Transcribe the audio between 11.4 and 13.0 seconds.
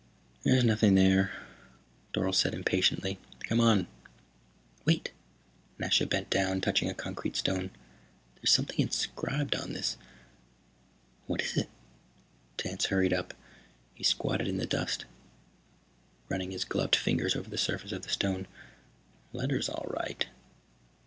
is it?" Tance